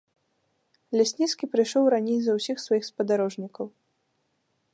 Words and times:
Лясніцкі 0.99 1.51
прыйшоў 1.53 1.83
раней 1.95 2.19
за 2.29 2.39
ўсіх 2.39 2.57
сваіх 2.65 2.83
спадарожнікаў. 2.91 3.65